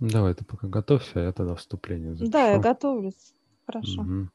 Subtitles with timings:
[0.00, 2.30] Давай ты пока готовься, а я тогда вступление запишу.
[2.30, 3.34] Да, я готовлюсь.
[3.66, 4.02] Хорошо.
[4.02, 4.30] Мгм.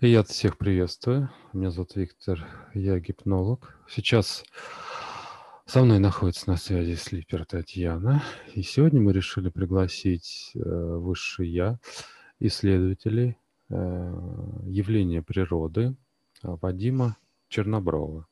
[0.00, 1.30] И я всех приветствую.
[1.52, 3.78] Меня зовут Виктор, я гипнолог.
[3.88, 4.44] Сейчас
[5.66, 8.22] со мной находится на связи слипер Татьяна.
[8.54, 11.78] И сегодня мы решили пригласить э, высшее я,
[12.40, 13.36] исследователей
[13.70, 13.74] э,
[14.66, 15.96] явления природы
[16.42, 17.16] э, Вадима
[17.48, 18.26] Черноброва,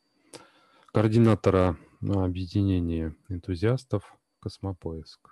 [0.92, 5.31] координатора э, объединения энтузиастов «Космопоиск».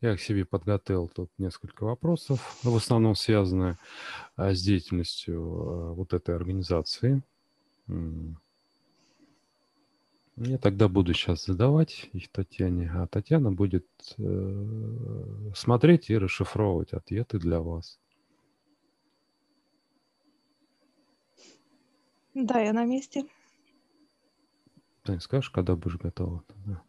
[0.00, 3.78] Я к себе подготовил тут несколько вопросов, в основном связанные
[4.36, 7.22] а, с деятельностью а, вот этой организации.
[10.36, 13.86] Я тогда буду сейчас задавать их Татьяне, а Татьяна будет
[14.18, 18.00] э, смотреть и расшифровывать ответы для вас.
[22.34, 23.26] Да, я на месте.
[25.04, 26.42] Ты скажешь, когда будешь готова?
[26.48, 26.82] тогда?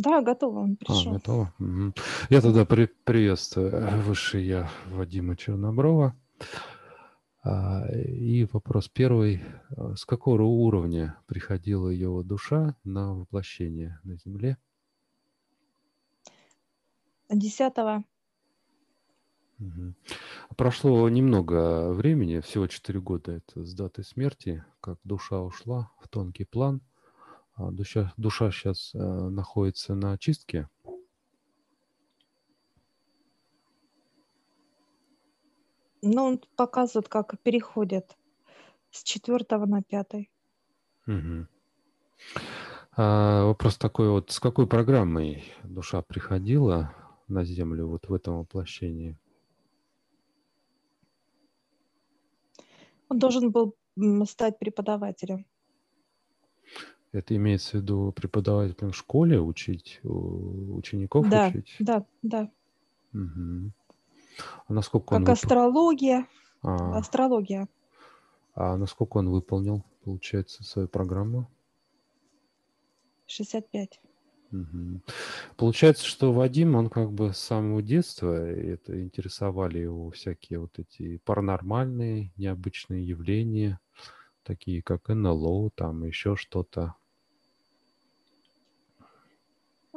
[0.00, 1.12] Да, готова, он А, пришел.
[1.12, 1.52] готова?
[1.58, 1.94] Мгм.
[2.30, 6.14] Я тогда при- приветствую высший я Вадима Черноброва.
[7.42, 9.42] А, И вопрос первый.
[9.76, 14.56] А, С какого уровня приходила его душа на воплощение на Земле?
[17.28, 18.04] Десятого.
[19.58, 19.94] Мгм.
[20.56, 26.44] Прошло немного времени, всего 4 года это с даты смерти, как душа ушла в тонкий
[26.44, 26.80] план.
[27.60, 30.66] А Душа, душа сейчас находится на чистке.
[36.00, 38.16] Ну, он показывает, как переходят
[38.90, 40.30] с четвертого на пятый.
[41.04, 41.48] Мгм.
[42.96, 46.94] А, вопрос такой вот, с какой программой душа приходила
[47.28, 49.18] на Землю вот в этом воплощении?
[53.10, 53.76] Он должен был
[54.24, 55.44] стать преподавателем.
[57.12, 61.76] Это имеется в виду преподавателем в школе учить, учеников Да, учить?
[61.80, 62.50] да, да.
[63.12, 63.72] Мгм.
[64.66, 66.26] А насколько он Как астрология.
[66.62, 67.68] а, Астрология.
[68.54, 71.48] а насколько он выполнил, получается, свою программу?
[73.26, 74.00] 65.
[74.52, 75.02] Мгм.
[75.56, 81.18] Получается, что Вадим, он как бы с самого детства, это интересовали его всякие вот эти
[81.18, 83.80] паранормальные, необычные явления,
[84.42, 86.94] такие как НЛО, там еще что-то.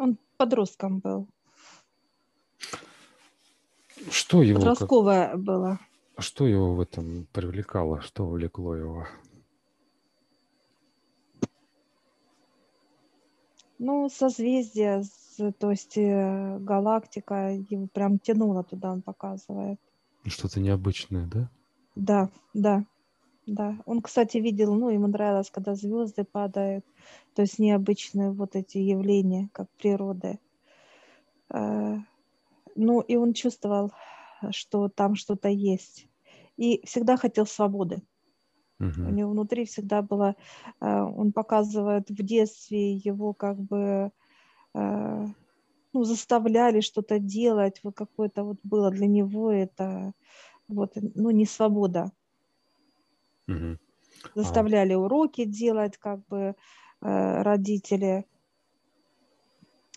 [0.03, 1.30] Он подростком был.
[4.12, 5.80] Что его, как- Подростковое было.
[6.18, 9.08] что его в этом привлекало, что увлекло его?
[13.80, 15.03] Ну, созвездие,
[15.59, 19.80] то есть э, галактика, его прям тянуло туда, он показывает.
[20.25, 21.50] Что-то необычное, да?
[21.96, 22.84] Да, да,
[23.46, 23.78] да.
[23.86, 26.86] Он, кстати, видел, ну, ему нравилось, когда звезды падают,
[27.34, 30.40] то есть необычные вот эти явления, как природы.
[31.54, 31.98] Э,
[32.76, 33.92] Ну, и он чувствовал,
[34.52, 36.08] что там что-то есть.
[36.58, 38.04] И всегда хотел свободы.
[39.04, 39.14] У Мгм.
[39.14, 40.36] него внутри всегда было,
[40.81, 44.12] э, он показывает в детстве его как бы,
[44.75, 45.28] э,
[45.94, 50.14] ну, заставляли что-то делать, вот какое-то вот было для него это,
[50.70, 52.12] вот, ну, не свобода.
[53.48, 53.80] Мгм.
[54.36, 56.56] Заставляли уроки делать, как бы,
[57.02, 58.26] э, родители.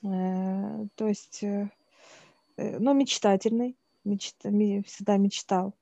[0.05, 1.71] Э, То есть, э,
[2.57, 5.75] э, ну, мечтательный, мечт- ме- всегда мечтал.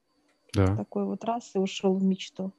[0.54, 0.76] Да.
[0.76, 2.52] такой вот раз и ушел в мечту.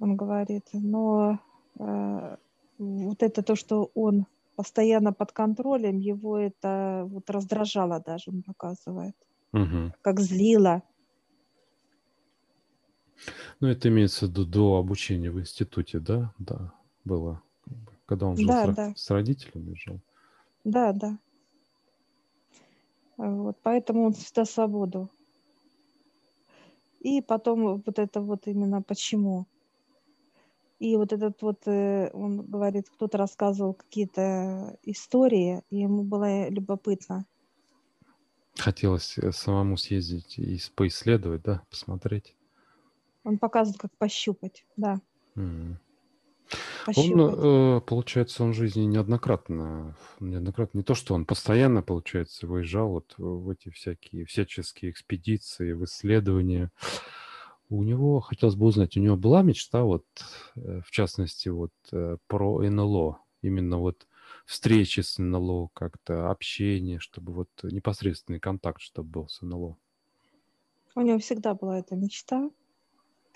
[0.00, 1.38] Он говорит, но
[1.78, 2.36] э,
[2.78, 4.26] вот это то, что он
[4.56, 9.14] постоянно под контролем, его это вот раздражало даже, он показывает,
[9.52, 9.92] Мгм.
[10.00, 10.82] как злило.
[13.60, 16.32] Ну, это имеется в виду до обучения в институте, да?
[16.38, 16.72] Да,
[17.04, 17.42] было.
[18.06, 18.92] Когда он жил Да, с, да.
[18.96, 20.00] с родителями жил.
[20.64, 21.18] Да, да.
[23.16, 25.10] Вот, поэтому он всегда свободу.
[27.00, 29.46] И потом вот это вот именно почему.
[30.78, 37.26] И вот этот вот, э, он говорит, кто-то рассказывал какие-то истории, и ему было любопытно.
[38.56, 42.36] Хотелось э, самому съездить и поисследовать, да, посмотреть.
[43.28, 45.02] Он показывает, как пощупать, да,
[45.34, 45.78] Мгм.
[46.94, 47.36] Он, пощупать.
[47.36, 53.14] э, получается, он в жизни неоднократно, неоднократно, не то, что он постоянно, получается, выезжал вот
[53.18, 56.70] в в эти всякие всяческие экспедиции, в исследования.
[57.70, 60.06] У него, хотелось бы узнать, у него была мечта, вот,
[60.56, 64.06] э, в частности, вот, э, про НЛО, именно вот
[64.46, 69.76] встречи с НЛО, как-то общение, чтобы вот непосредственный контакт, чтобы был с НЛО.
[70.94, 72.50] У него всегда была эта мечта,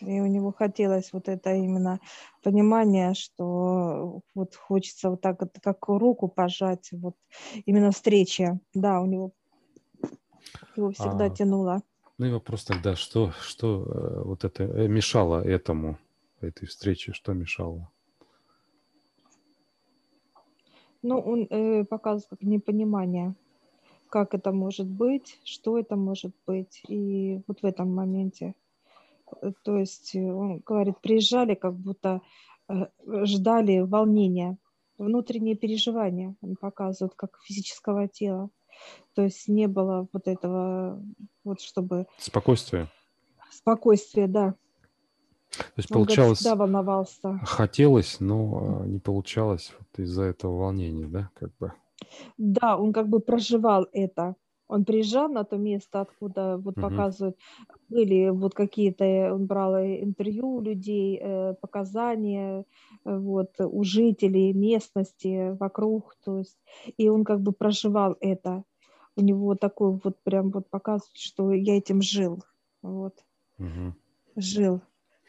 [0.06, 2.00] и у него хотелось вот это именно
[2.42, 7.16] понимание, что вот хочется вот так вот, как руку пожать, вот
[7.66, 8.58] именно встреча.
[8.74, 9.32] Да, у него
[10.76, 11.82] Его всегда А, тянуло.
[12.18, 15.98] ну и вопрос тогда, что, что э, вот это э, мешало этому,
[16.40, 17.90] этой встрече, что мешало?
[21.02, 23.34] Ну, он э, показывает как непонимание,
[24.08, 26.82] как это может быть, что это может быть.
[26.88, 28.54] И вот в этом моменте,
[29.62, 32.20] то есть э, он говорит, приезжали, как будто
[32.68, 32.86] э,
[33.24, 34.56] ждали волнения,
[34.98, 38.50] внутренние переживания, он показывает, как физического тела.
[39.14, 41.02] То есть не было вот этого,
[41.44, 42.88] вот чтобы Спокойствие.
[43.50, 44.54] спокойствия, да.
[45.50, 47.38] То есть Он, получалось, всегда волновался.
[47.44, 51.72] хотелось, но э, не получалось вот из-за этого волнения, да, как бы.
[52.38, 54.34] Да, он как бы проживал это.
[54.72, 57.04] Он приезжал на то место, откуда вот Мгм.
[57.08, 57.36] показывают,
[57.88, 62.64] были вот какие-то, э, он брал э, интервью у людей, э, показания
[63.04, 66.58] вот у жителей местности вокруг, то есть,
[66.96, 68.64] и он как бы проживал это.
[69.16, 72.42] У него такой вот прям вот показывает, что я этим жил,
[72.82, 73.24] вот,
[73.58, 73.94] Мгм.
[74.36, 74.82] жил.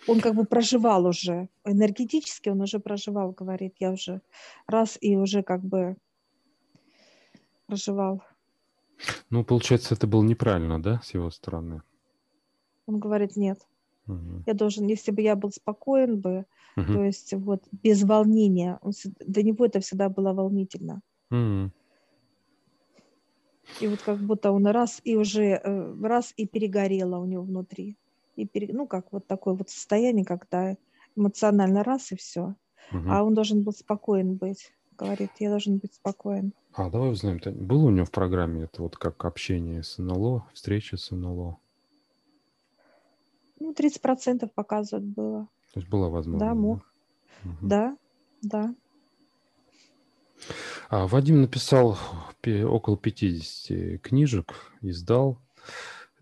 [0.05, 4.21] Он как бы проживал уже, энергетически он уже проживал, говорит, я уже
[4.67, 5.95] раз и уже как бы
[7.67, 8.21] проживал.
[9.29, 11.81] Ну, получается, это было неправильно, да, с его стороны?
[12.85, 13.59] Он говорит, нет,
[14.05, 14.43] Мгм.
[14.45, 16.45] я должен, если бы я был спокоен бы,
[16.75, 16.93] Мгм.
[16.93, 21.01] то есть вот без волнения, он, для него это всегда было волнительно.
[21.31, 21.71] Мгм.
[23.79, 27.97] И вот как будто он раз и уже э, раз и перегорело у него внутри.
[28.35, 30.77] И пере- ну, как вот такое вот состояние, когда
[31.15, 32.55] эмоционально раз и все.
[32.91, 33.11] Мгм.
[33.11, 34.73] А он должен был спокоен быть.
[34.97, 36.53] Говорит, я должен быть спокоен.
[36.73, 40.97] А, давай узнаем, было у него в программе это вот как общение с НЛО, встреча
[40.97, 41.57] с НЛО?
[43.59, 45.47] Ну, 30% показывает было.
[45.73, 46.93] То есть была возможность, Да, мог.
[47.43, 47.69] Мгм.
[47.69, 47.97] Да,
[48.41, 48.75] да.
[50.89, 51.97] А, Вадим написал
[52.45, 55.39] около 50 книжек, издал.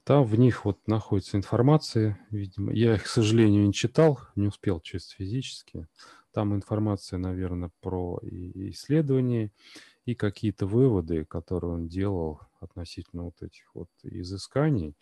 [0.04, 2.74] Там в них вот находится информация, видимо.
[2.74, 5.88] Я их, к сожалению, не читал, не успел чисто физически.
[6.34, 9.52] Там информация, наверное, про исследования
[10.06, 14.96] и какие-то выводы, которые он делал относительно вот этих вот изысканий.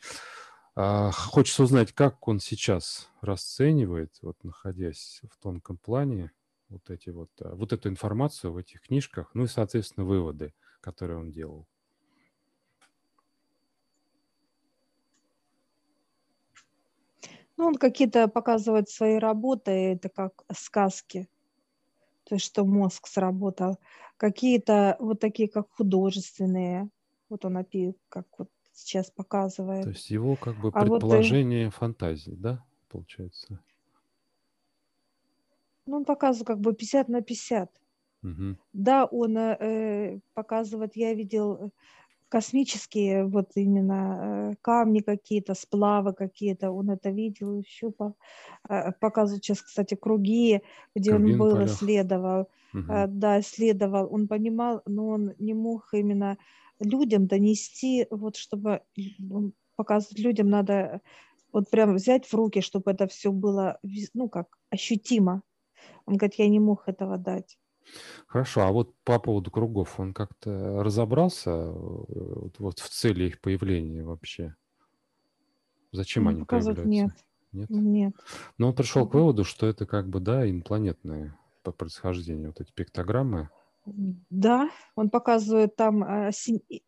[0.75, 6.31] А, Хочется узнать, как он сейчас расценивает, вот находясь в тонком плане,
[6.69, 11.19] вот эти вот, а, вот эту информацию в этих книжках, ну и, соответственно, выводы, которые
[11.19, 11.67] он делал.
[17.59, 21.27] Ну, он какие-то показывает свои работы, это как сказки.
[22.23, 23.79] То есть, что мозг сработал.
[24.15, 26.89] Какие-то вот такие, как художественные.
[27.27, 27.61] Вот он
[28.07, 29.83] как вот сейчас показывает.
[29.83, 33.59] То есть его как бы А вот, предположение фантазии, да, получается?
[35.85, 37.81] Ну, он показывает как бы 50 на 50.
[38.21, 38.57] Мгм.
[38.71, 41.73] Да, он э, э, показывает, я видел
[42.29, 48.15] космические вот именно э, камни какие-то, сплавы какие-то, он это видел, щупал.
[48.69, 50.61] Э, Показывает сейчас, кстати, круги,
[50.95, 51.67] где Круги он был, полях.
[51.67, 52.49] исследовал.
[52.73, 56.37] Э, Да, исследовал, он понимал, но он не мог именно
[56.79, 58.81] людям донести, вот чтобы
[59.75, 61.01] показывает людям, надо
[61.51, 63.79] вот прям взять в руки, чтобы это все было,
[64.13, 65.41] ну как, ощутимо.
[66.05, 67.57] Он говорит, я не мог этого дать.
[68.27, 73.41] Хорошо, а вот по поводу кругов, он как-то разобрался э, вот, вот в цели их
[73.41, 74.55] появления вообще?
[75.91, 76.89] Зачем Он они появляются?
[76.89, 77.11] нет,
[77.51, 77.69] Нет?
[77.69, 78.13] нет.
[78.57, 82.71] Но он пришел к выводу, что это как бы, да, инопланетное по происхождению, вот эти
[82.71, 83.49] пиктограммы.
[84.29, 86.31] Да, он показывает там, э,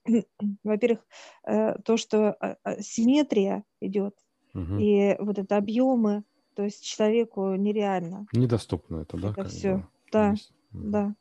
[0.63, 1.03] во-первых,
[1.47, 2.37] э, то, что
[2.79, 4.15] симметрия идет,
[4.53, 4.79] Мгм.
[4.79, 6.23] и вот это объемы,
[6.55, 8.27] то есть человеку нереально.
[8.33, 9.29] Недоступно это, да?
[9.29, 9.87] Это бы?
[10.11, 10.53] Да, Есть.
[10.73, 11.15] Да.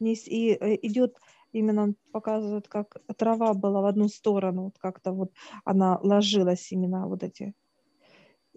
[0.00, 1.16] И э, идет
[1.52, 5.32] именно, он показывает, как трава была в одну сторону, вот как-то вот
[5.64, 7.54] она ложилась именно вот эти,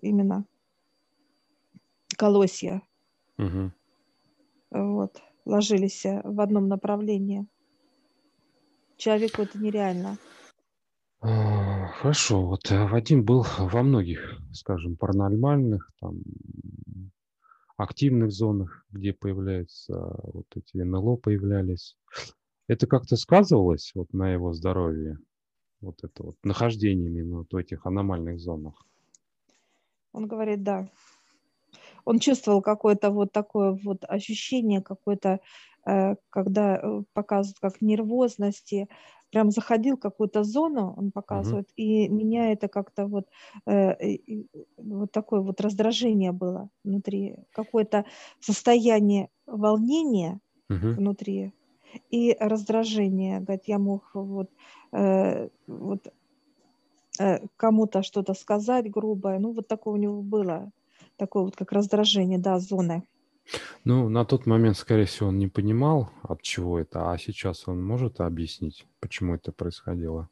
[0.02, 0.46] именно
[2.18, 2.82] колосья,
[3.38, 3.74] Мгм.
[4.72, 7.46] вот, ложились э, в одном направлении.
[8.98, 10.18] Человеку это нереально.
[11.22, 16.16] А, Хорошо, вот э, Вадим был во многих, скажем, паранормальных, там,
[17.78, 21.98] активных зонах, где появляются вот эти НЛО появлялись.
[22.68, 25.18] Это как-то сказывалось вот на его здоровье?
[25.82, 28.86] Вот это вот нахождение именно вот в этих аномальных зонах?
[30.14, 30.90] Он говорит, да.
[32.06, 35.40] Он чувствовал какое-то вот такое вот ощущение, какое-то,
[35.86, 38.88] э, когда э, показывают как нервозности,
[39.34, 43.26] прям заходил в какую-то зону, он показывает, и меня это как-то вот,
[43.68, 44.48] э, и-
[44.78, 48.06] вот такое вот раздражение было внутри, какое-то
[48.40, 50.98] состояние волнения Мгм.
[50.98, 51.54] внутри
[52.12, 53.40] и раздражение.
[53.42, 54.50] Говорит, я мог вот,
[54.94, 56.08] э, вот
[57.20, 59.40] э, кому-то что-то сказать грубое.
[59.40, 60.72] Ну, вот такое у него было,
[61.18, 63.04] такое вот как раздражение, да, зоны.
[63.84, 67.84] Ну, на тот момент, скорее всего, он не понимал, от чего это, а сейчас он
[67.84, 70.30] может объяснить, почему это происходило?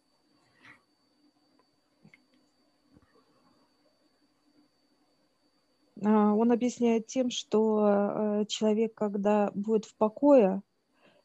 [6.03, 10.61] А, он объясняет тем, что э, человек, когда будет в покое,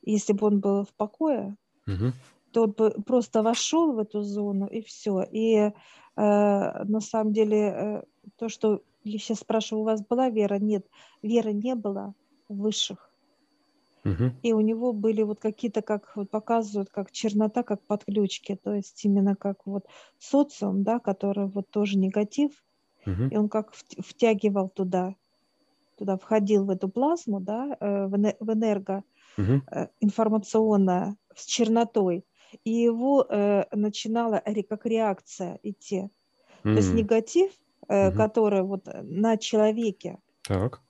[0.02, 2.12] если бы он был в покое, Угу.
[2.52, 5.22] то он бы просто вошел в эту зону и все.
[5.30, 5.70] И э,
[6.16, 8.02] на самом деле э,
[8.36, 10.58] то, что я сейчас спрашиваю, у вас была вера?
[10.58, 10.86] Нет,
[11.22, 12.14] веры не было
[12.48, 13.10] высших.
[14.04, 14.32] Угу.
[14.42, 19.04] И у него были вот какие-то, как вот показывают, как чернота, как подключки, то есть
[19.04, 19.86] именно как вот
[20.18, 22.52] социум, да, который вот тоже негатив,
[23.04, 23.24] Угу.
[23.30, 25.14] и он как вт- втягивал туда,
[25.96, 29.02] туда входил в эту плазму, да, э, в эне- в энерго,
[29.38, 29.62] Угу.
[30.00, 32.24] информационно с чернотой,
[32.64, 36.08] и его э, начинала как реакция идти.
[36.62, 37.52] То есть негатив,
[37.88, 38.16] э, Мгм.
[38.16, 40.80] который вот на человеке Так.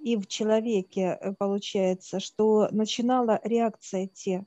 [0.00, 4.42] и в человеке э, получается, что начинала реакция идти,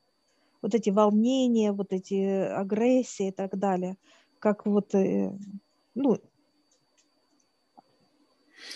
[0.61, 3.97] вот эти волнения, вот эти агрессии и так далее,
[4.39, 5.31] как вот, э,
[5.95, 6.17] ну,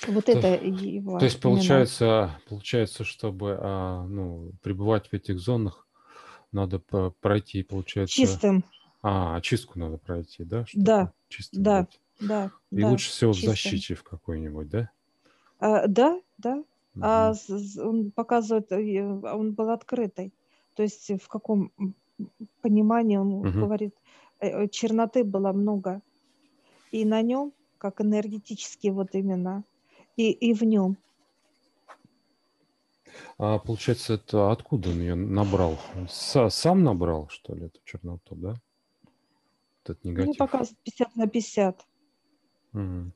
[0.07, 1.55] вот То- это его То есть именно.
[1.57, 5.87] получается, получается, чтобы а, ну, пребывать в этих зонах,
[6.51, 8.63] надо пройти, получается, чистым,
[9.01, 10.65] а, очистку надо пройти, да?
[10.73, 11.99] Да, чистым да, быть.
[12.19, 13.51] Да, И да, лучше всего в чистым.
[13.53, 14.89] защите в какой-нибудь, да?
[15.59, 16.63] А, да, да,
[17.01, 20.33] а с- с- он показывает, э, он был открытый.
[20.75, 21.71] То есть в каком
[22.61, 23.61] понимании он Мгм.
[23.61, 23.93] говорит,
[24.39, 26.01] э, э, черноты было много.
[26.91, 29.63] И на нем, как энергетически вот именно,
[30.17, 30.97] и, и в нем.
[33.37, 35.77] А получается, это откуда он ее набрал?
[36.07, 38.55] Са- сам набрал, что ли, эту черноту, да?
[39.83, 40.37] Этот Ну, негатив.
[40.37, 41.85] показывает 50 на 50.
[42.73, 43.11] Мгм.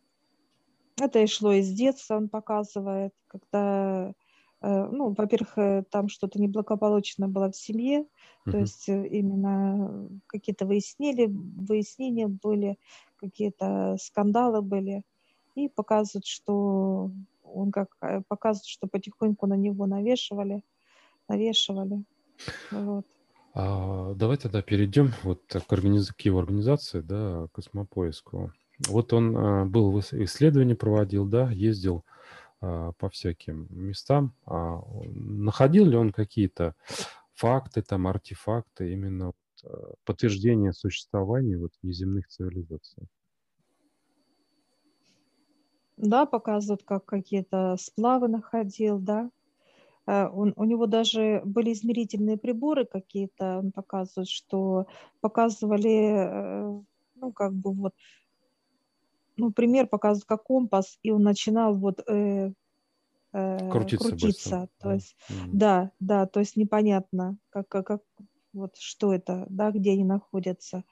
[1.02, 4.14] Это и шло из детства, он показывает, когда,
[4.62, 8.06] э, ну, во-первых, э, там что-то неблагополучно было в семье,
[8.50, 8.60] то Мгм.
[8.60, 12.78] есть э, именно какие-то выяснили, выяснения были,
[13.16, 15.04] какие-то скандалы были,
[15.56, 17.12] и показывают, что
[17.44, 17.90] он как
[18.28, 20.64] показывает, что потихоньку на него навешивали,
[21.30, 22.06] навешивали.
[22.72, 23.06] Вот.
[23.56, 26.12] А, давай тогда перейдем вот к, организ...
[26.12, 28.52] к его организации, да, космопоиску.
[28.88, 32.04] Вот он а, был в ис- исследования проводил, да, ездил
[32.62, 34.34] а, по всяким местам.
[34.46, 34.82] А,
[35.14, 36.76] находил ли он какие-то
[37.34, 43.08] факты, там, артефакты, именно а, подтверждение существования вот неземных цивилизаций?
[45.98, 49.30] Да, показывают, как какие-то сплавы находил, да.
[50.08, 54.88] Э, Он, у него даже были измерительные приборы какие-то, он показывает, что
[55.22, 56.82] показывали, э,
[57.16, 57.94] ну, как бы вот,
[59.38, 62.54] ну, пример показывает, как компас, и он начинал вот э,
[63.34, 64.28] э, Крутиться крутиться.
[64.28, 64.70] быстро.
[64.80, 65.50] То есть, М.
[65.54, 68.02] да, да, то есть непонятно, как, как, как
[68.54, 70.84] вот что это, да, где они находятся.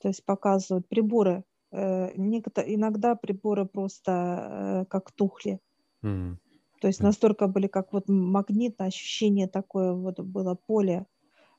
[0.00, 1.44] То есть показывают приборы.
[1.70, 5.60] Э, некотор- иногда приборы просто э, как тухли.
[6.02, 6.38] М.
[6.80, 11.06] То есть настолько были как вот магнитно, ощущение такое вот было поле,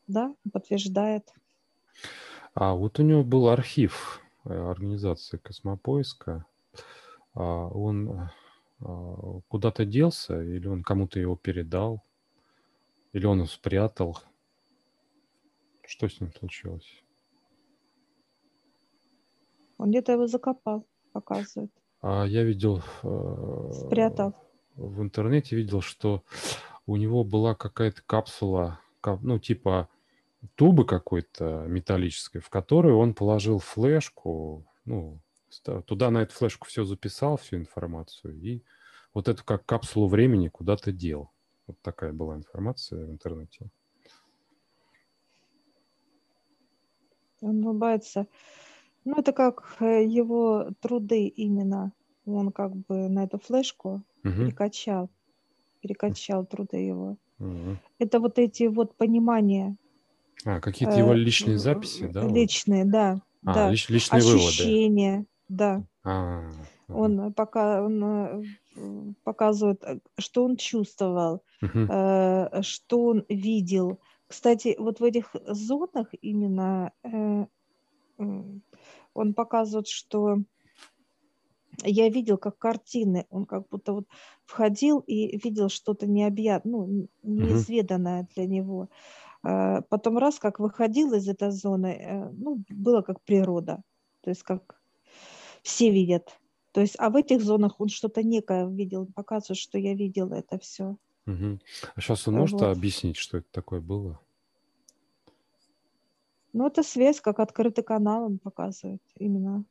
[0.08, 1.32] да, подтверждает.
[2.54, 6.46] А вот у него был архив организации космопоиска.
[7.34, 8.30] А он э,
[8.82, 12.04] а, куда-то делся, или он кому-то его передал,
[13.12, 14.20] или он спрятал?
[15.86, 17.04] Что с ним случилось?
[19.78, 21.72] Он где-то его закопал, показывает,
[22.02, 24.36] А я видел э, спрятал.
[24.76, 26.24] в интернете, видел, что
[26.86, 29.90] у него была какая-то капсула, ка- ну, типа
[30.56, 35.20] тубы какой-то металлической, в которую он положил флешку, ну,
[35.86, 38.64] туда на эту флешку все записал, всю информацию, и
[39.14, 41.32] вот эту как капсулу времени куда-то дел.
[41.68, 43.70] Вот такая была информация в интернете.
[47.42, 48.28] Он улыбается.
[49.06, 51.92] Ну, это как э, его труды именно.
[52.26, 54.46] Он как бы на эту флешку Мгм.
[54.46, 55.10] перекачал,
[55.82, 57.18] перекачал труды его.
[57.38, 57.80] Мгм.
[58.00, 59.76] Это вот эти вот понимания
[60.46, 62.28] А, какие-то его э, личные записи, да?
[62.28, 64.48] личные, да, А, да, лич- личные выводы.
[64.48, 65.86] ощущения, да.
[66.04, 66.50] А,
[66.88, 66.98] ага.
[67.00, 68.44] Он пока он э,
[69.24, 74.00] показывает, э, что он чувствовал, э, что он видел.
[74.28, 76.92] Кстати, вот в этих зонах именно
[78.18, 80.40] он показывает, что
[81.84, 84.08] я видел как картины, он как будто вот
[84.46, 88.90] входил и видел что-то необъятное, ну, неизведанное для него.
[89.44, 93.82] Э, Потом раз, как выходил из этой зоны, э, ну, было как природа.
[94.22, 94.82] То есть как
[95.62, 96.38] все видят.
[96.72, 100.58] То есть, а в этих зонах он что-то некое видел, показывает, что я видел это
[100.58, 100.98] все.
[101.28, 101.60] Угу.
[101.96, 102.76] А сейчас он может вот.
[102.76, 104.20] объяснить, что это такое было?
[106.52, 109.66] Ну, это связь, как открытый канал он показывает именно.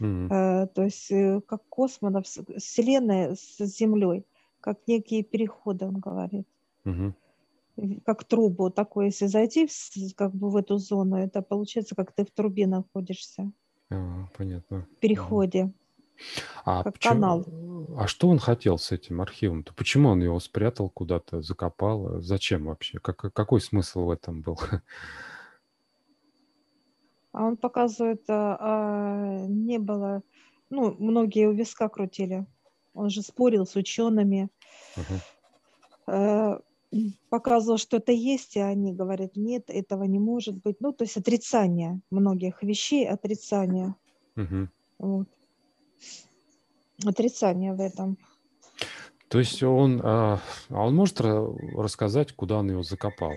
[0.00, 0.28] Mm-hmm.
[0.32, 4.24] Э, то есть э, как космонов, Вселенная с Землей,
[4.60, 6.46] как некие переходы, он говорит.
[6.84, 7.12] Mm-hmm.
[8.04, 12.24] Как трубу такой, если зайти в, как бы в эту зону, это получается, как ты
[12.24, 13.50] в трубе находишься.
[13.90, 14.86] А, понятно.
[14.96, 15.72] В переходе.
[16.64, 17.46] А как почему, канал.
[17.98, 19.64] А что он хотел с этим архивом?
[19.64, 22.20] То почему он его спрятал куда-то, закопал?
[22.20, 22.98] Зачем вообще?
[23.00, 24.58] Как, какой смысл в этом был?
[27.32, 30.22] А он показывает, а, а, не было,
[30.70, 32.46] ну, многие у виска крутили.
[32.94, 34.50] Он же спорил с учеными,
[34.96, 35.20] uh-huh.
[36.06, 36.60] а,
[37.28, 40.80] показывал, что это есть, и они говорят, нет, этого не может быть.
[40.80, 43.94] Ну, то есть отрицание многих вещей, отрицание.
[44.36, 44.68] Uh-huh.
[44.98, 45.28] Вот.
[47.04, 48.18] Отрицание в этом.
[49.28, 53.32] То есть он, а, а он может рассказать, куда он его закопал?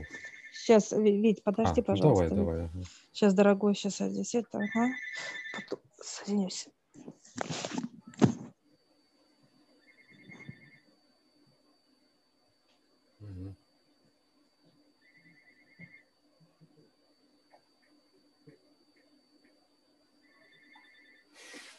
[0.54, 2.30] Сейчас, Вить, подожди, а, пожалуйста.
[2.36, 2.70] Давай, давай.
[3.12, 4.90] Сейчас, дорогой, сейчас здесь это, ага.
[5.56, 6.68] Потом соединюсь.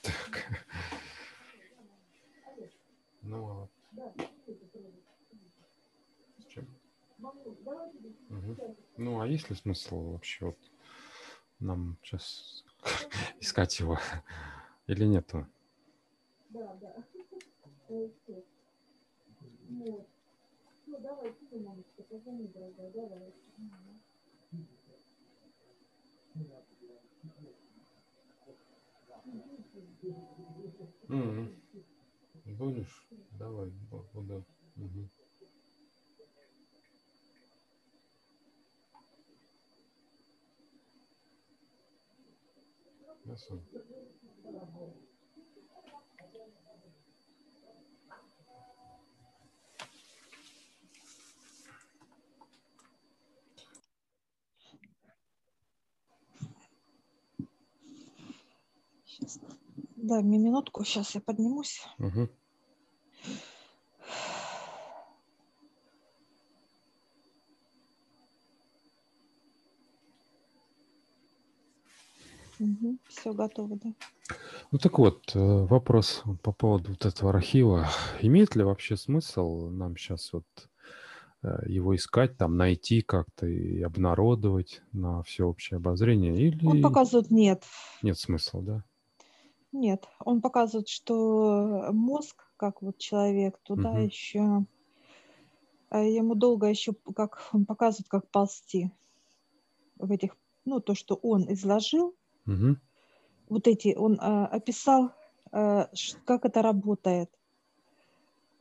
[0.02, 0.12] Так.
[3.22, 3.68] Ну,
[8.52, 8.76] Угу.
[8.96, 10.58] Ну, а есть ли смысл вообще вот
[11.60, 12.64] нам сейчас
[13.40, 13.98] искать его
[14.86, 15.46] или нету?
[16.50, 16.94] Да, да.
[20.86, 23.32] Ну, давай, мамочка, позвони, дорогая, давай.
[31.08, 31.48] Mm-hmm.
[32.44, 33.06] Будешь?
[33.38, 34.44] Давай, буду.
[34.76, 35.08] Угу.
[59.04, 59.40] Сейчас.
[59.96, 61.82] Дай мне минутку, сейчас я поднимусь.
[61.98, 62.28] Угу.
[72.58, 73.92] Угу, все готово, да.
[74.72, 77.88] Ну так вот, э, вопрос по поводу вот этого архива.
[78.20, 80.44] Имеет ли вообще смысл нам сейчас вот
[81.42, 86.34] э, его искать, там найти как-то и обнародовать на всеобщее обозрение?
[86.36, 86.66] Или...
[86.66, 87.62] Он показывает нет.
[88.02, 88.84] Нет смысла, да?
[89.70, 94.00] Нет, он показывает, что мозг, как вот человек, туда угу.
[94.00, 94.64] еще
[95.90, 98.90] э, ему долго еще, как он показывает, как ползти
[99.96, 102.14] в этих, ну то, что он изложил,
[102.48, 102.76] Угу.
[103.50, 105.12] Вот эти, он а, описал,
[105.52, 105.88] а,
[106.24, 107.30] как это работает.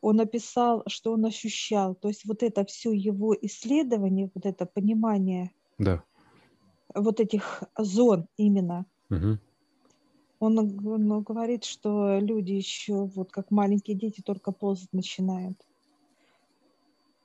[0.02, 1.96] Он описал, что он ощущал.
[1.96, 6.04] То есть вот это все его исследование, вот это понимание да.
[6.94, 8.86] вот этих зон именно.
[9.10, 9.40] Угу.
[10.40, 15.58] Он, он говорит, что люди еще, вот как маленькие дети, только ползать начинают.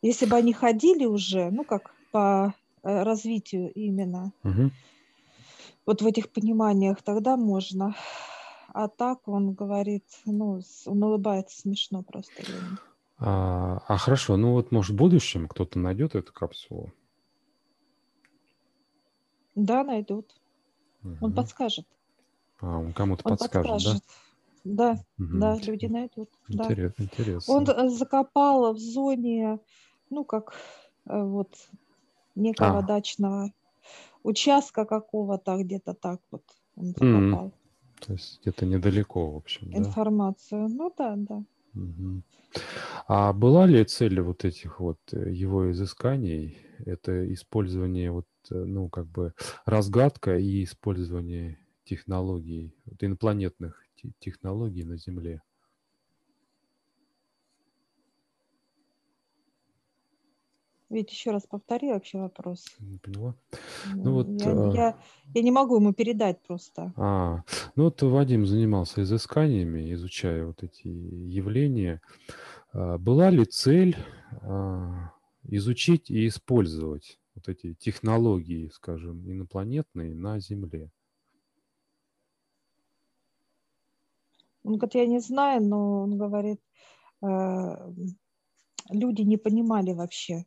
[0.01, 4.71] Если бы они ходили уже, ну как по э, развитию именно, угу
[5.87, 7.95] вот в этих пониманиях, тогда можно.
[8.75, 12.43] А так он говорит, ну, он улыбается смешно просто.
[13.19, 16.93] А, а хорошо, ну вот может в будущем кто-то найдет эту капсулу?
[19.55, 20.35] Да, найдут.
[21.05, 21.17] Угу.
[21.21, 21.87] Он подскажет.
[22.61, 24.03] А, он кому-то он подскажет, подскажет,
[24.65, 24.95] да?
[24.95, 25.39] Да, угу.
[25.39, 26.31] да, люди найдут.
[26.49, 27.05] Интерес, да.
[27.05, 27.55] Интересно.
[27.55, 29.59] Он э, закопал в зоне,
[30.09, 30.55] ну, как
[31.07, 31.55] э, вот
[32.35, 32.83] некого а.
[32.83, 33.53] дачного
[34.23, 36.43] участка какого-то, где-то так вот
[36.77, 37.47] он закопал.
[37.49, 37.53] Mm.
[38.07, 39.77] То есть где-то недалеко, в общем.
[39.77, 40.69] Информацию.
[40.69, 40.75] Да?
[40.75, 41.45] Ну да, да.
[41.75, 42.23] Угу.
[43.09, 46.59] А была ли цель вот этих вот э, его изысканий?
[46.85, 49.33] Это использование вот, э, ну, как бы
[49.65, 53.83] разгадка и использование технологий, вот инопланетных
[54.19, 55.43] технологий на Земле?
[60.93, 62.67] Ведь еще раз повтори вообще вопрос.
[62.79, 63.35] Не поняла.
[63.95, 64.73] Ну, ну вот, я, а...
[64.75, 64.99] я,
[65.33, 66.93] я не могу ему передать просто.
[66.99, 67.45] А,
[67.77, 72.03] ну вот Вадим занимался изысканиями, изучая вот эти явления.
[72.75, 73.97] А, была ли цель
[74.43, 75.13] а,
[75.45, 80.91] изучить и использовать вот эти технологии, скажем, инопланетные на Земле?
[84.63, 86.61] Он говорит, я не знаю, но он говорит,
[87.23, 87.93] э,
[88.91, 90.45] люди не понимали вообще.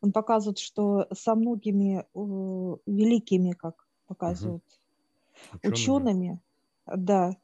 [0.00, 4.64] Он показывает, что со многими э, великими, как показывают,
[5.52, 6.08] Учеными.
[6.10, 6.40] учеными,
[6.86, 7.36] да,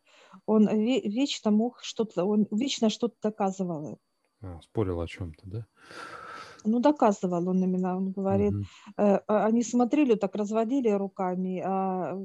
[0.47, 3.99] он ве- вечно мог что-то, он вечно что-то доказывал.
[4.43, 5.67] А, спорил о чем-то, да?
[6.65, 8.67] Ну, доказывал он именно, он говорит, Мгм.
[8.97, 12.19] э, а они смотрели, так разводили руками, а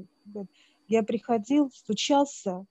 [0.88, 2.64] я приходил, стучался,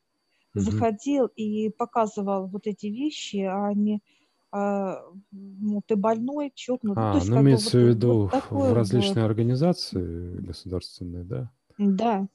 [0.54, 0.84] Мгм.
[0.84, 4.02] заходил и показывал вот эти вещи, а они, а,
[4.52, 7.04] ну, ты больной, чокнутый.
[7.04, 9.30] Ну, А, то есть ну имеется в виду вот в различные вот.
[9.30, 11.52] организации государственные, да?
[11.78, 12.28] Да.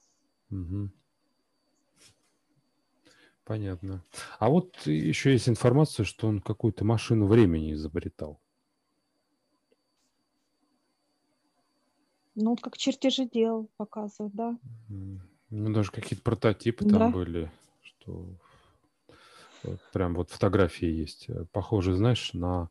[0.50, 0.92] Мгм.
[3.44, 4.03] Понятно.
[4.38, 8.40] А вот еще есть информация, что он какую-то машину времени изобретал.
[12.37, 14.59] Ну, вот как чертежи делал, показывают, да.
[15.50, 17.11] Ну, даже какие-то прототипы там Да.
[17.11, 17.50] были,
[17.83, 18.27] что
[19.64, 21.29] вот прям вот фотографии есть.
[21.29, 22.70] э, Похоже, знаешь, на,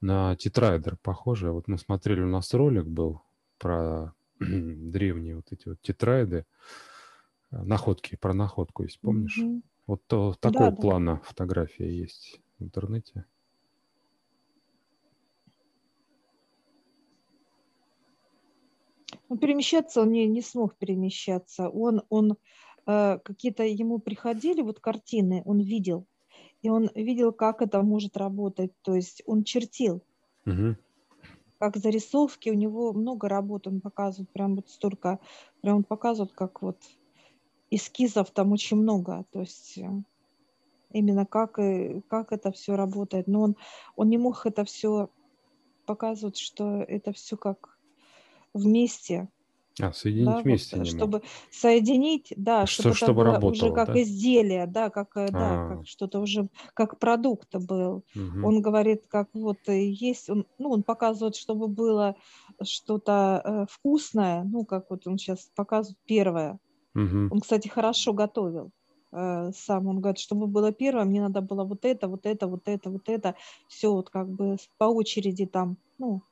[0.00, 1.52] на тетрайдер похоже.
[1.52, 3.22] Вот мы смотрели, у нас ролик был
[3.58, 6.46] про древние вот эти вот тетрайды,
[7.50, 9.38] э, находки, про находку есть, помнишь?
[9.38, 9.62] Мгм.
[9.86, 10.76] Вот то, Да, такого да.
[10.76, 13.26] плана фотография есть в интернете.
[19.28, 21.68] Ну, перемещаться он не, не смог перемещаться.
[21.68, 22.36] Он, он
[22.86, 26.06] э, какие-то ему приходили вот картины, он видел,
[26.62, 28.72] и он видел, как это может работать.
[28.82, 30.02] То есть он чертил,
[30.44, 30.76] Мгм.
[31.58, 35.18] как зарисовки, у него много работ, он показывает, прям вот столько,
[35.62, 36.78] прям он показывает, как вот
[37.70, 39.24] эскизов там очень много.
[39.30, 39.88] То есть э,
[40.92, 43.26] именно как, и- как это все работает.
[43.26, 43.56] Но он,
[43.96, 45.10] он не мог это все
[45.86, 47.78] показывать, что это все как
[48.52, 49.28] вместе.
[49.82, 50.98] А, соединить да, вот, вместе э, не мог.
[50.98, 54.00] чтобы соединить, да, Что- чтобы чтобы работало, уже как да?
[54.02, 55.68] изделие, да, как, э, да, А.
[55.68, 58.04] как что-то уже, как продукт был.
[58.14, 58.44] Мгм.
[58.44, 62.16] Он говорит, как вот э, есть, он, ну, он показывает, чтобы было
[62.62, 66.58] что-то э, вкусное, ну, как вот он сейчас показывает первое.
[66.94, 67.30] Мгм.
[67.32, 68.70] Он, кстати, хорошо готовил
[69.12, 69.86] э, сам.
[69.86, 73.08] Он говорит, чтобы было первое, мне надо было вот это, вот это, вот это, вот
[73.08, 73.34] это,
[73.68, 76.22] все вот как бы по очереди там, ну,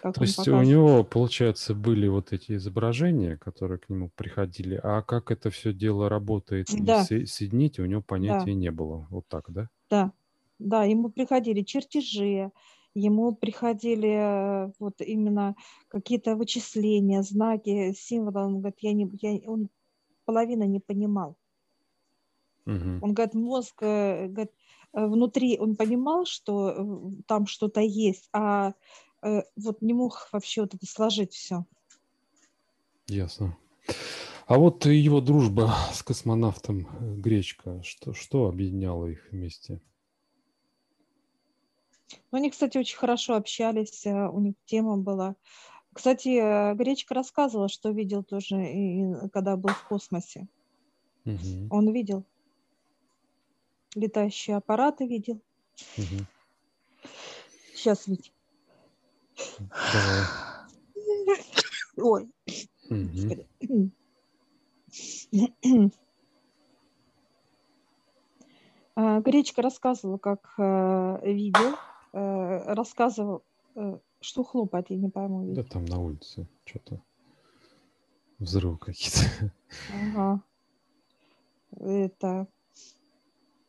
[0.00, 0.64] как То есть у показывает.
[0.64, 6.08] него, получается, были вот эти изображения, которые к нему приходили, а как это все дело
[6.08, 7.08] работает Да.
[7.08, 9.06] со- соединить, у него понятия не было.
[9.10, 9.68] Вот так, да?
[9.90, 10.12] Да,
[10.58, 12.52] да, ему приходили чертежи,
[12.94, 14.08] ему приходили
[14.68, 15.54] э, вот именно
[15.88, 18.46] какие-то вычисления, знаки, символы.
[18.46, 19.68] Он говорит, я не, я, он
[20.24, 21.36] половина не понимал.
[22.66, 23.00] Мгм.
[23.00, 24.52] Он говорит, мозг, э, говорит,
[24.94, 28.74] э, внутри он понимал, что там что-то есть, а
[29.22, 31.64] вот не мог вообще вот это сложить все.
[33.08, 33.56] Ясно.
[34.46, 39.80] А вот его дружба с космонавтом э, Гречка, что, что объединяло их вместе?
[42.30, 45.34] Ну, они, кстати, очень хорошо общались, э, у них тема была.
[45.92, 50.46] Кстати, э, Гречка рассказывала, что видел тоже, и- и когда был в космосе.
[51.24, 51.68] Мгм.
[51.70, 52.24] Он видел.
[53.94, 55.40] Летающие аппараты видел.
[55.96, 56.26] Мгм.
[57.74, 58.32] Сейчас ведь.
[61.96, 62.30] Ой.
[68.98, 71.74] А, Гречка рассказывала, как э, видел,
[72.14, 73.44] э, рассказывал,
[73.74, 75.52] э, что хлопает, я не пойму.
[75.54, 77.02] Да там на улице что-то.
[78.38, 79.52] Взрывы какие-то.
[79.92, 80.42] Ага.
[81.78, 82.46] Это,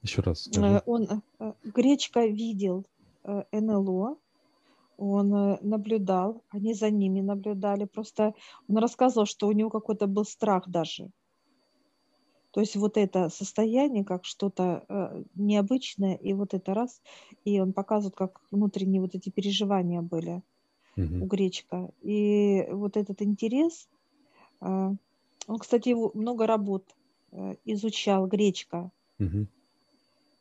[0.01, 0.81] Еще раз скажи.
[0.85, 1.21] он,
[1.63, 2.85] Гречка видел
[3.23, 4.17] НЛО,
[4.97, 7.85] он э, наблюдал, они за ними наблюдали.
[7.85, 8.33] Просто
[8.67, 11.09] он рассказывал, что у него какой-то был страх даже.
[12.51, 17.01] То есть вот это состояние, как что-то э, необычное, и вот это раз,
[17.45, 20.41] и он показывает, как внутренние вот эти переживания были
[20.95, 21.27] у Мгм.
[21.27, 21.91] Гречка.
[22.01, 23.87] И вот этот интерес,
[24.61, 24.65] э,
[25.47, 26.83] он, кстати, много работ
[27.65, 28.91] изучал Гречка,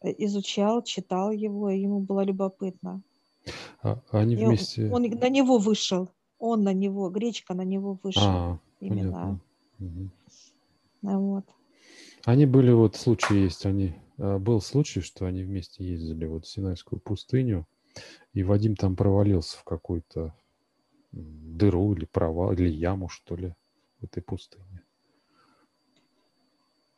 [0.01, 3.03] э, изучал, читал его, и ему было любопытно.
[3.83, 4.91] А они И он, вместе...
[4.91, 9.41] он на него вышел, он на него, Гречка на него вышел А, именно.
[9.79, 10.21] понятно.
[11.03, 11.45] А Вот.
[12.25, 16.49] Они были, вот случай есть, они, а, был случай, что они вместе ездили вот в
[16.49, 17.67] Синайскую пустыню,
[18.33, 20.35] и Вадим там провалился в какую-то
[21.13, 23.55] дыру или провал, или яму, что ли,
[24.01, 24.83] в этой пустыне.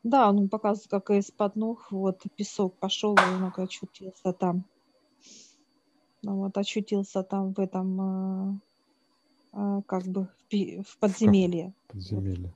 [0.02, 4.64] Да, он показывает, как из-под ног вот песок пошел, и он как очутился там.
[6.22, 8.60] Ну вот, очутился там в этом, э,
[9.52, 11.74] а, как бы в, подземелье.
[11.86, 12.52] Подземелье.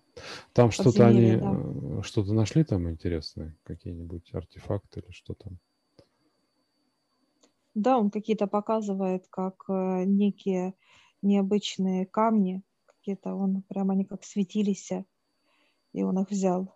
[0.52, 1.54] Там что-то они, да.
[1.54, 5.58] э, что-то нашли там интересное, какие-нибудь артефакты или что там?
[7.74, 10.74] Да, он какие-то показывает, как э, некие
[11.22, 14.90] необычные камни, какие-то он прямо они как светились,
[15.92, 16.74] и он их взял,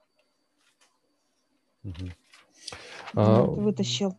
[1.87, 2.13] Мгм.
[3.15, 4.19] А, вот, вытащил.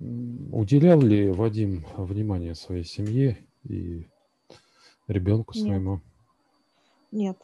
[0.00, 4.08] Уделял ли Вадим внимание своей семье и
[5.06, 5.64] ребенку Нет.
[5.64, 6.00] своему?
[7.10, 7.38] Нет.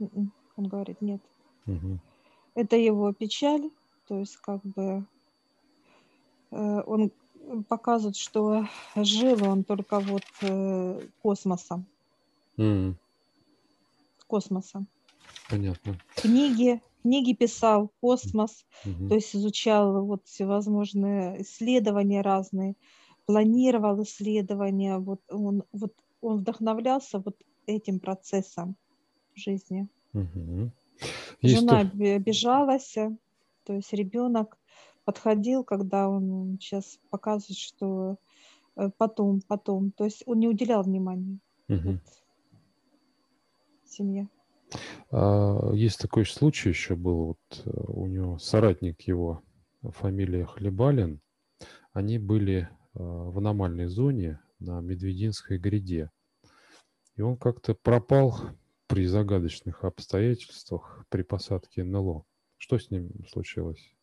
[0.00, 0.32] М-м.
[0.56, 1.22] Он говорит, нет.
[1.66, 2.00] Мгм.
[2.54, 3.70] Это его печаль,
[4.06, 5.06] то есть как бы
[6.50, 7.12] э, он
[7.68, 11.86] показывает, что жил он только вот э, космосом,
[12.56, 12.96] М,
[14.26, 14.86] космосом.
[15.48, 15.98] Понятно.
[16.16, 19.08] Книги, книги писал, космос, Мгм.
[19.10, 22.76] то есть изучал вот всевозможные исследования разные,
[23.26, 27.36] планировал исследования, вот он, вот он вдохновлялся вот
[27.66, 28.76] этим процессом
[29.34, 29.88] в жизни.
[31.42, 34.56] Есть Жена то- обижалась, то есть ребенок
[35.04, 38.16] подходил, когда он сейчас показывает, что
[38.76, 41.38] э, потом, потом, то есть он не уделял внимания
[41.68, 42.00] Мгм.
[43.84, 44.28] семье.
[45.10, 49.42] А, Есть такой случай еще был, вот э, у него соратник его,
[49.82, 51.20] фамилия Хлебалин,
[51.92, 56.10] они были э, в аномальной зоне на Медвединской гряде.
[57.16, 58.40] И он как-то пропал
[58.86, 62.24] при загадочных обстоятельствах при посадке НЛО.
[62.56, 63.94] Что с ним случилось?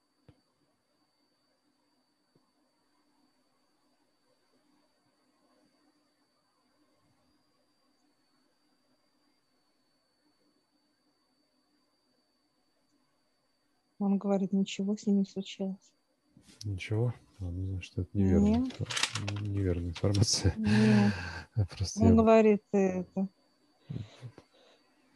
[14.01, 15.93] Он говорит, ничего с ним не случилось.
[16.65, 17.13] Ничего?
[17.37, 18.79] Ну, значит, это неверная, Нет.
[19.41, 20.55] неверная информация.
[20.57, 21.13] Нет.
[21.77, 23.27] Просто Он я говорит, это,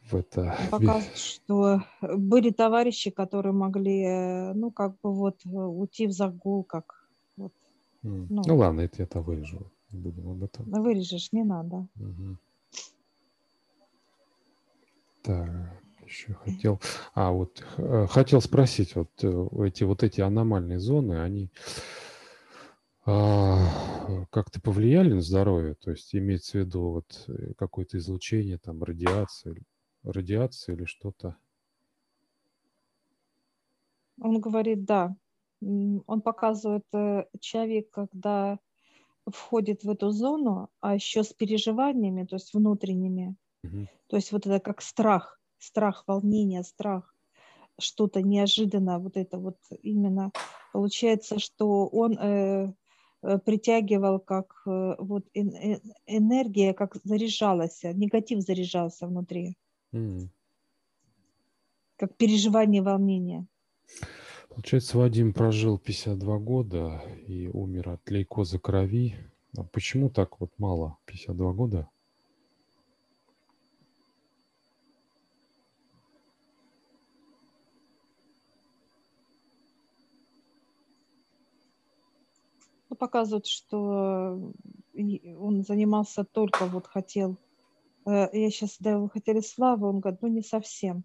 [0.08, 0.56] в это...
[0.70, 6.62] показывает, что были товарищи, которые могли, э, ну, как бы вот э, уйти в загул,
[6.62, 7.52] как вот,
[8.04, 8.28] М.
[8.30, 8.42] ну.
[8.46, 9.66] Ну ладно, это я то вырежу.
[9.90, 10.64] Будем об этом.
[10.70, 11.88] вырежешь, не надо.
[11.96, 12.38] Мгм.
[15.24, 16.80] Так, еще хотел.
[17.14, 21.50] А, вот э, хотел спросить, вот э, эти вот эти аномальные зоны, они
[23.04, 23.58] а,
[24.30, 25.74] как-то повлияли на здоровье?
[25.74, 29.56] То есть имеется в виду вот э, какое-то излучение, там радиация,
[30.02, 31.36] радиация или что-то?
[34.20, 35.16] Он говорит, да.
[35.60, 36.84] Он показывает
[37.40, 38.58] человек, когда
[39.26, 43.36] входит в эту зону, а еще с переживаниями, то есть внутренними.
[43.62, 43.88] Мгм.
[44.08, 47.14] То есть вот это как страх, страх, волнение, страх,
[47.78, 50.32] что-то неожиданно, вот это вот именно
[50.72, 52.72] получается, что он э,
[53.22, 59.56] э, притягивал как э, вот э- энергия, как заряжалась, негатив заряжался внутри,
[59.92, 60.30] М.
[61.96, 63.46] как переживание, волнение.
[64.48, 69.14] Получается, Вадим прожил 52 года и умер от лейкоза крови.
[69.56, 70.96] А почему так вот мало?
[71.04, 71.90] 52 года?
[82.98, 84.52] Показывают, что
[85.38, 87.36] он занимался только вот хотел,
[88.06, 91.04] э, я сейчас, да, вы хотели славы, он говорит, ну не совсем.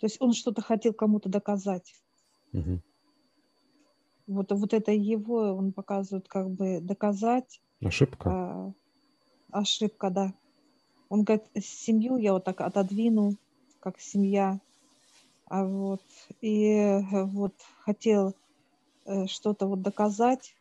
[0.00, 1.94] То есть он что-то хотел кому-то доказать.
[2.52, 2.82] Мгм.
[4.26, 8.30] Вот, вот это его, он показывает как бы доказать, Ошибка?
[8.30, 8.72] а,
[9.50, 10.34] ошибка, да.
[11.08, 13.36] Он говорит, семью я вот так отодвинул,
[13.80, 14.60] как семья,
[15.46, 16.04] а вот,
[16.40, 18.36] и э, вот хотел
[19.04, 20.54] э, что-то вот доказать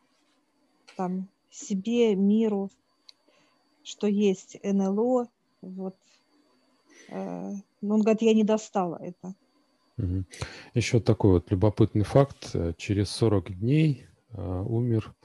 [1.00, 2.70] там себе, миру,
[3.84, 5.30] что есть НЛО,
[5.62, 5.96] вот.
[7.08, 9.34] Э, Но он говорит, я не достала это.
[10.74, 12.54] Еще такой вот любопытный факт.
[12.54, 15.16] Э, Через 40 дней э, умер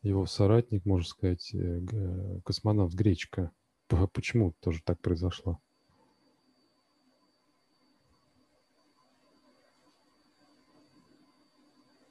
[0.00, 1.54] его соратник, можно сказать,
[2.42, 3.50] космонавт Гречка.
[4.14, 5.58] Почему тоже так произошло?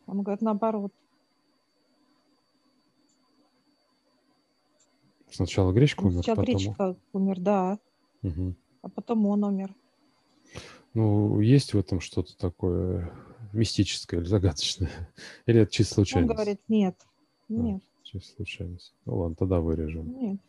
[0.06, 0.93] Он говорит, наоборот.
[5.38, 6.56] Сначала Гречка умер, Сначала потом...
[6.56, 7.80] Гречка умер, да,
[8.23, 8.56] Мгм.
[8.82, 9.76] а потом он умер.
[10.95, 13.13] Ну, есть в этом что-то такое
[13.54, 14.89] мистическое или загадочное?
[15.45, 16.34] Или это чисто Он случайность?
[16.34, 16.95] говорит, нет,
[17.50, 18.95] нет, Чисто случайность.
[19.06, 20.12] Ну ладно, тогда вырежем.
[20.19, 20.39] нет.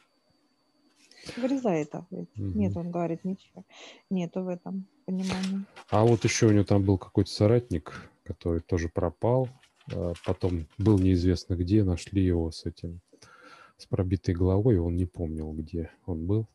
[1.36, 2.06] Вырезай это.
[2.10, 2.86] Нет, Мгм.
[2.86, 3.66] он говорит, ничего.
[4.08, 5.66] Нету в этом понимания.
[5.90, 9.50] А вот еще у него там был какой-то соратник, который тоже пропал.
[9.92, 13.00] а Потом был неизвестно где, нашли его с этим,
[13.78, 16.46] с пробитой головой, он не помнил, где он был.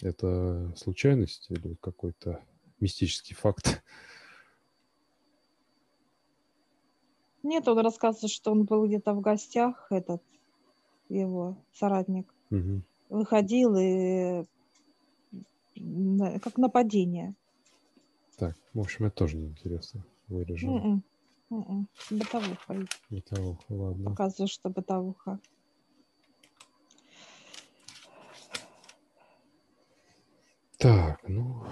[0.00, 2.42] Это случайность или какой-то
[2.78, 3.82] мистический факт?
[7.42, 10.22] Нет, он рассказывает, что он был где-то в гостях, этот
[11.08, 12.32] его соратник.
[12.50, 12.82] Угу.
[13.08, 14.44] Выходил и
[16.40, 17.34] как нападение.
[18.36, 20.76] Так, в общем, это тоже неинтересно вырежем.
[20.76, 21.02] Mm-mm.
[21.50, 21.86] Mm-mm.
[22.10, 22.86] Бытовуха.
[23.10, 24.10] Бытовуха, ладно.
[24.10, 25.38] Показываю, что бытовуха.
[31.30, 31.64] Ну...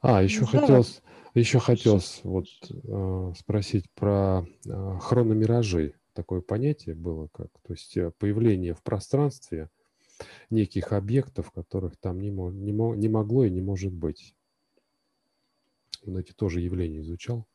[0.00, 1.02] А, еще хотелось,
[1.34, 5.94] еще хотелось вот э, спросить про э, хрономиражи.
[6.12, 9.70] Такое понятие было как, то есть э, появление в пространстве
[10.50, 14.34] неких объектов, которых там не, мо, не, мо, не могло и не может быть.
[16.06, 17.46] Он эти тоже явления изучал.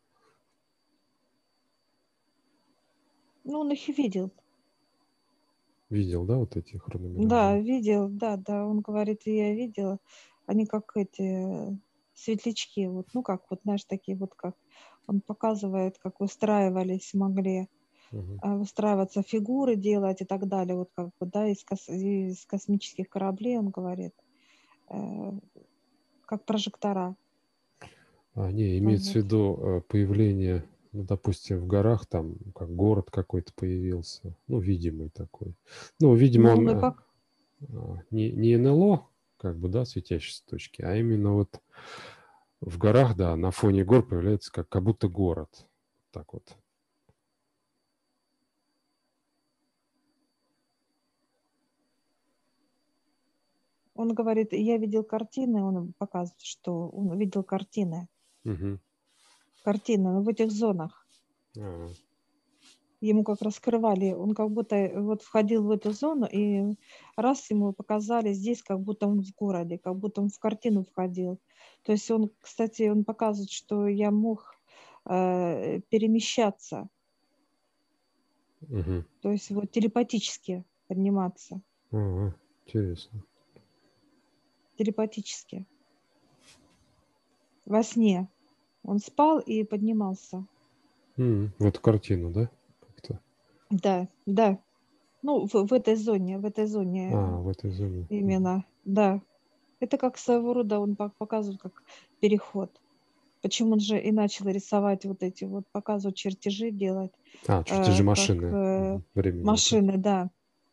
[3.43, 4.31] Ну, он их видел.
[5.89, 7.27] Видел, да, вот эти хрономиражи?
[7.29, 8.65] Да, видел, да, да.
[8.65, 9.99] Он говорит, я видела.
[10.45, 11.79] Они как эти
[12.13, 14.55] светлячки, вот, ну как, вот, знаешь, такие вот как
[15.07, 17.67] он показывает, как выстраивались, могли
[18.39, 23.09] а, выстраиваться фигуры делать и так далее, вот как бы, да, из, кос- из космических
[23.09, 24.13] кораблей, он говорит,
[24.91, 24.95] э,
[26.27, 27.15] как прожектора.
[28.35, 29.23] А, не, имеется в Вот.
[29.23, 30.63] виду э, появление,
[30.97, 35.53] ну, допустим, в горах, там, как город какой-то появился, ну, видимый такой.
[35.99, 37.07] Ну, видимо, Ну, он э, как,
[37.71, 39.07] а, не, не НЛО,
[39.37, 41.61] как бы, да, светящиеся точки, а именно вот
[42.61, 45.67] в горах, да, на фоне гор появляется как, как будто город.
[46.11, 46.57] Так вот.
[53.93, 58.07] он говорит, я видел картины, он показывает, что он видел картины,
[58.43, 58.79] Мгм.
[59.67, 61.05] Картины ну, в этих зонах.
[61.59, 61.89] А,
[63.01, 66.77] ему как раскрывали, он как будто э, вот входил в эту зону, и
[67.17, 71.37] раз ему показали здесь, как будто он в городе, как будто он в картину входил.
[71.83, 74.55] То есть он, кстати, он показывает, что я мог
[75.03, 76.87] э, перемещаться,
[78.61, 79.05] мгм.
[79.21, 81.59] то есть вот телепатически подниматься,
[81.91, 82.33] Ага,
[82.65, 83.21] интересно.
[84.77, 85.65] телепатически.
[87.65, 88.29] Во сне.
[88.87, 90.45] Он спал и поднимался.
[91.17, 92.49] М, В эту картину, да?
[92.79, 93.19] Как-то.
[93.69, 94.57] Да, да.
[95.21, 97.11] Ну, в, в этой зоне, в этой зоне.
[97.13, 98.07] А, в этой зоне.
[98.09, 99.21] Именно, да.
[99.79, 101.83] Это как своего рода, он пок- показывает как
[102.19, 102.81] переход.
[103.41, 107.11] Почему он же и начал рисовать вот эти вот, показывать чертежи, делать
[107.47, 108.41] А, чертежи э, машины.
[108.41, 108.99] как э.
[109.15, 109.43] Времени.
[109.43, 110.31] машины, да,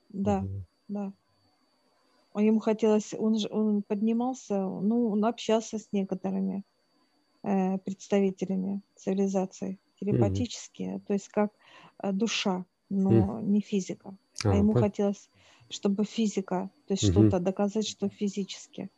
[0.09, 0.64] да, Мгм.
[0.88, 1.12] да.
[2.37, 6.62] Ему хотелось, он же он поднимался, ну, он общался с некоторыми э,
[7.85, 11.52] представителями цивилизации телепатически, то есть как
[12.02, 14.16] э, душа, но не физика.
[14.46, 15.30] А, А, ему пон- хотелось,
[15.70, 17.35] чтобы физика, то есть Мгм.
[17.35, 18.90] что-то доказать, что физически.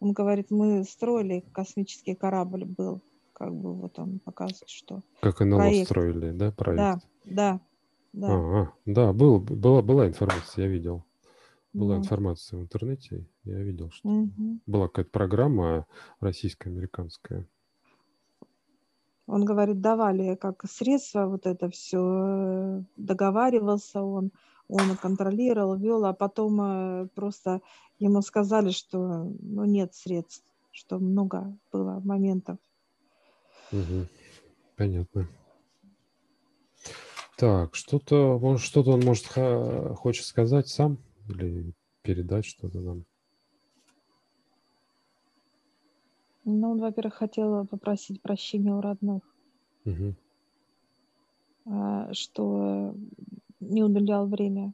[0.00, 5.02] Он говорит, мы строили космический корабль был, как бы вот он показывает, что.
[5.20, 5.74] Как НЛО проект.
[5.74, 6.94] строили, да, проект?
[6.94, 7.60] Да, да,
[8.12, 8.42] да.
[8.62, 11.04] А, да, был, была, была информация, я видел.
[11.74, 14.60] Была Ну, информация в интернете, я видел, что мгм.
[14.66, 15.86] была какая-то программа
[16.20, 17.48] российско-американская.
[19.26, 24.30] Он говорит, давали как средства вот это все, договаривался он,
[24.68, 27.60] он контролировал, вел, а потом э, просто
[27.98, 32.58] ему сказали, что ну, нет средств, что много было моментов.
[33.72, 34.08] Мгм.
[34.76, 35.28] Понятно.
[37.36, 39.26] Так, что-то, может, что-то он может
[39.98, 43.04] хочет сказать сам или передать что-то нам.
[46.48, 49.22] Ну, он, во-первых, хотел попросить прощения у родных,
[51.66, 52.94] а, что
[53.60, 54.72] не уделял время,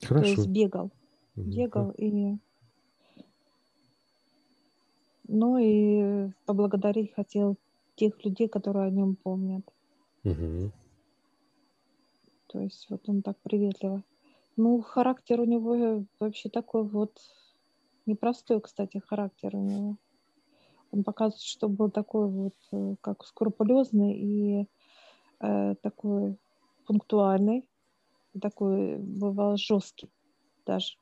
[0.00, 0.30] то Хорошо.
[0.30, 0.90] есть бегал,
[1.34, 1.50] Мгм.
[1.50, 2.38] бегал и,
[5.28, 7.58] ну и поблагодарить хотел
[7.94, 9.70] тех людей, которые о нем помнят.
[10.24, 10.72] Мгм.
[12.46, 14.02] То есть вот он так приветливо.
[14.56, 17.18] Ну, характер у него вообще такой вот
[18.06, 19.96] непростой, кстати, характер у него.
[20.92, 24.68] Он показывает, что был такой вот, э, как скрупулезный и
[25.40, 26.38] э, такой
[26.86, 27.68] пунктуальный,
[28.40, 30.10] такой бывал жесткий
[30.64, 30.96] даже,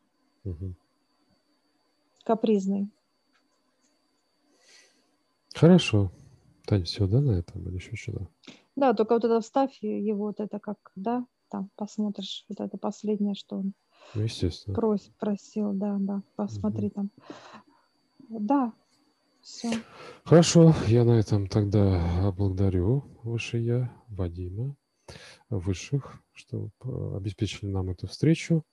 [0.44, 0.74] Мгм.
[2.24, 2.90] капризный.
[5.54, 6.10] Хорошо.
[6.66, 8.28] Таня, все, да, на этом или еще что-то?
[8.74, 13.34] Да, только вот это вставь его, вот это как, да, там посмотришь, вот это последнее,
[13.34, 13.74] что он
[14.14, 14.74] Ну, естественно.
[14.74, 17.10] просит, просил, да, да, посмотри там.
[18.28, 18.72] Да,
[19.42, 19.70] Все.
[20.24, 24.76] Хорошо, я на этом тогда благодарю Выше Я, Вадима,
[25.50, 26.70] Высших, что
[27.14, 28.64] обеспечили нам эту встречу.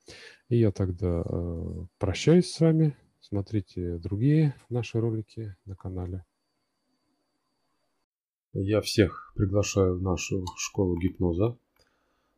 [0.49, 2.95] И я тогда э, прощаюсь с вами.
[3.19, 6.25] Смотрите другие наши ролики на канале.
[8.53, 11.57] Я всех приглашаю в нашу школу гипноза.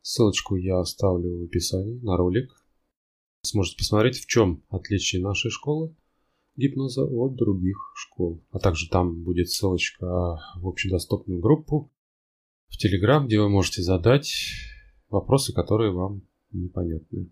[0.02, 2.63] Ссылочку я оставлю в описании на ролик.
[3.44, 5.94] Сможете посмотреть, в чем отличие нашей школы
[6.56, 8.42] гипноза от других школ.
[8.50, 10.06] А также там будет ссылочка
[10.56, 11.92] в общедоступную группу
[12.68, 14.32] в Телеграм, где вы можете задать
[15.08, 16.22] вопросы, которые вам
[16.52, 17.30] непонятны.